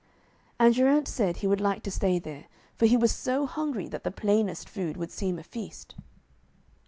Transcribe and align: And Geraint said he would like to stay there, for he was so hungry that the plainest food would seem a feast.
And 0.57 0.73
Geraint 0.73 1.07
said 1.07 1.37
he 1.37 1.47
would 1.47 1.61
like 1.61 1.83
to 1.83 1.91
stay 1.91 2.17
there, 2.17 2.45
for 2.73 2.87
he 2.87 2.97
was 2.97 3.11
so 3.11 3.45
hungry 3.45 3.87
that 3.89 4.03
the 4.03 4.09
plainest 4.09 4.67
food 4.67 4.97
would 4.97 5.11
seem 5.11 5.37
a 5.37 5.43
feast. 5.43 5.93